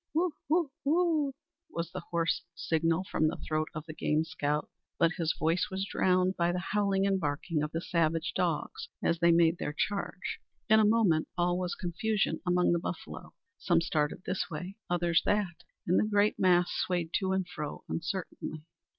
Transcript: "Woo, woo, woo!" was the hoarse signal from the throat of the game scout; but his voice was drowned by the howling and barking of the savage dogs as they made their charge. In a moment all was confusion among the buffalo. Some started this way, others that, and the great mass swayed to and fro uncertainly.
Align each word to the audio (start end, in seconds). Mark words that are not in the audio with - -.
"Woo, 0.15 0.33
woo, 0.49 0.71
woo!" 0.83 1.33
was 1.69 1.91
the 1.91 1.99
hoarse 2.09 2.43
signal 2.55 3.03
from 3.03 3.27
the 3.27 3.37
throat 3.47 3.69
of 3.75 3.85
the 3.85 3.93
game 3.93 4.23
scout; 4.23 4.67
but 4.97 5.11
his 5.17 5.35
voice 5.37 5.67
was 5.69 5.85
drowned 5.85 6.35
by 6.35 6.51
the 6.51 6.57
howling 6.71 7.05
and 7.05 7.19
barking 7.19 7.61
of 7.61 7.71
the 7.71 7.81
savage 7.81 8.33
dogs 8.35 8.89
as 9.03 9.19
they 9.19 9.31
made 9.31 9.59
their 9.59 9.75
charge. 9.77 10.39
In 10.67 10.79
a 10.79 10.85
moment 10.85 11.27
all 11.37 11.55
was 11.59 11.75
confusion 11.75 12.39
among 12.47 12.71
the 12.71 12.79
buffalo. 12.79 13.35
Some 13.59 13.79
started 13.81 14.23
this 14.25 14.49
way, 14.49 14.75
others 14.89 15.21
that, 15.25 15.57
and 15.85 15.99
the 15.99 16.09
great 16.09 16.39
mass 16.39 16.71
swayed 16.71 17.11
to 17.19 17.31
and 17.31 17.47
fro 17.47 17.83
uncertainly. 17.87 18.63